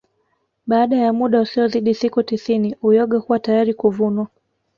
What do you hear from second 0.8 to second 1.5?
ya muda